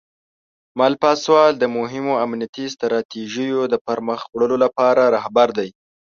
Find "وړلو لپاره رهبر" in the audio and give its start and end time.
4.33-5.47